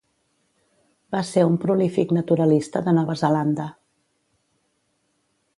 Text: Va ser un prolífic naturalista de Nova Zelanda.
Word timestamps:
Va 1.15 1.21
ser 1.31 1.43
un 1.49 1.59
prolífic 1.65 2.15
naturalista 2.19 2.83
de 2.89 2.97
Nova 3.01 3.19
Zelanda. 3.23 3.71